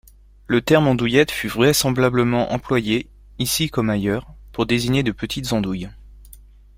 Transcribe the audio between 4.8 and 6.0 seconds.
de petites andouilles.